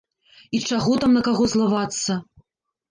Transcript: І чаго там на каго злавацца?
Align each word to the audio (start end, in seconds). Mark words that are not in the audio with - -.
І 0.59 0.61
чаго 0.71 0.97
там 1.03 1.11
на 1.19 1.23
каго 1.29 1.43
злавацца? 1.55 2.21